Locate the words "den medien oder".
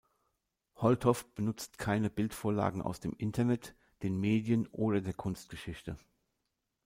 4.01-4.99